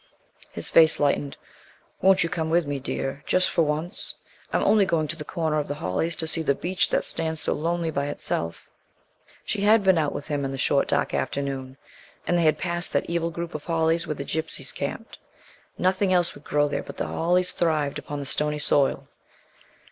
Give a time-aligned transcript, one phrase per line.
[0.51, 1.37] His face lightened.
[2.01, 4.15] "Won't you come with me, dear, just for once?
[4.51, 7.41] I'm only going to the corner of the hollies to see the beech that stands
[7.41, 8.67] so lonely by itself."
[9.45, 11.77] She had been out with him in the short dark afternoon,
[12.25, 15.19] and they had passed that evil group of hollies where the gypsies camped.
[15.77, 19.07] Nothing else would grow there, but the hollies thrive upon the stony soil.